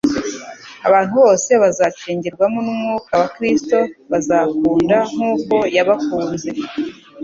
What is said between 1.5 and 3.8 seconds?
bazacengerwamo n'umwuka wa Kristo